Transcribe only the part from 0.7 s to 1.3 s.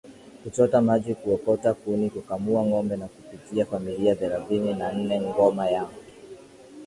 maji